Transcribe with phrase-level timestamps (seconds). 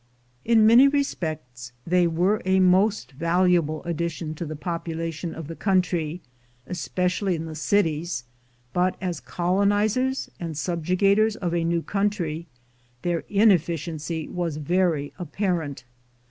[0.43, 6.23] In many respects they were a most valuable addition to the population of the country,
[6.65, 8.23] especially in the cities,
[8.73, 12.47] but as colonizers and subjugators of a new country,
[13.03, 15.83] their inefficiency was very apparent.